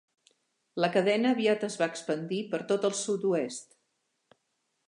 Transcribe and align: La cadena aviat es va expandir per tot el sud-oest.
La 0.83 0.89
cadena 0.95 1.33
aviat 1.37 1.67
es 1.69 1.77
va 1.81 1.89
expandir 1.97 2.41
per 2.55 2.63
tot 2.73 2.91
el 2.91 2.99
sud-oest. 3.05 3.81